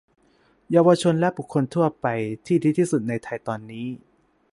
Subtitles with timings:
[0.71, 2.07] เยาวชนและบุคคลทั่วไป
[2.45, 3.87] ที่ดีที่สุดในไทยตอนนี้